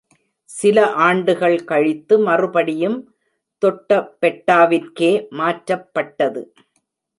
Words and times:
சில 0.49 0.77
ஆண்டுகள் 0.99 1.57
கழித்து 1.63 2.15
மறுபடியும் 2.19 2.97
தொட்டபெட்டாவிற்கே 3.61 5.11
மாற்றப்பட்டது. 5.37 6.43